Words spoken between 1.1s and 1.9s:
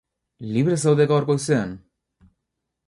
gaur goizean?